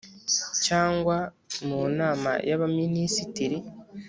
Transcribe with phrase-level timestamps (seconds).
[0.65, 1.17] Cyangwa
[1.67, 3.57] mu nama y abaminisitiri